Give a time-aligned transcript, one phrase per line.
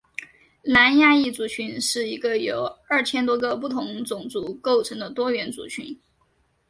[0.63, 5.95] 南亚裔族群是一个由二千多个不同种族构成的多元族群。